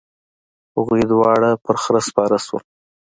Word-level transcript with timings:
هغوی 0.75 1.03
دواړه 1.11 1.49
په 1.63 1.71
خره 1.83 2.01
سپاره 2.07 2.37
شول. 2.45 2.63